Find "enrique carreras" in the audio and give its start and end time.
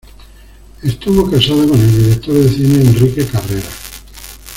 2.89-3.99